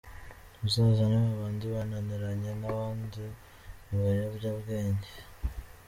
[0.59, 3.23] Muzazane ba bandi bananiranye, ba bandi
[3.91, 5.11] ibiyobyabwenge